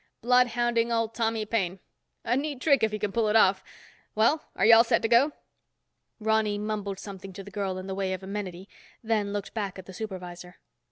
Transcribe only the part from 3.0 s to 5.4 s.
pull it off. Well, are you all set to go?"